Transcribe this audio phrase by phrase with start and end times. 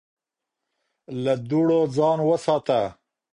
[1.23, 2.79] له دوړو ځان وساته